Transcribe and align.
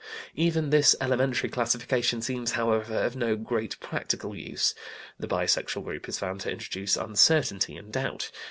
Even 0.33 0.71
this 0.71 0.95
elementary 0.99 1.47
classification 1.47 2.23
seems 2.23 2.53
however 2.53 2.97
of 3.03 3.15
no 3.15 3.35
great 3.35 3.79
practical 3.79 4.35
use. 4.35 4.73
The 5.19 5.27
bisexual 5.27 5.83
group 5.83 6.09
is 6.09 6.17
found 6.17 6.41
to 6.41 6.51
introduce 6.51 6.97
uncertainty 6.97 7.75
and 7.75 7.93
doubt. 7.93 8.31